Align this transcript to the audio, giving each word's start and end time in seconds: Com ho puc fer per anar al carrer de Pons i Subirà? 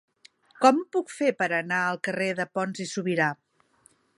Com 0.63 0.79
ho 0.79 0.85
puc 0.95 1.13
fer 1.17 1.27
per 1.41 1.49
anar 1.57 1.81
al 1.91 1.99
carrer 2.09 2.31
de 2.41 2.49
Pons 2.59 2.83
i 2.87 2.89
Subirà? 2.95 3.29